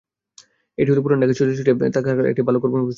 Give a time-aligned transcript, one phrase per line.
[0.79, 2.89] এটি হলে পুরান ঢাকায় ছড়িয়ে-ছিটিয়ে থাকা কারখানাগুলো একটি ভালো কর্মপরিবেশে চলে আসবে।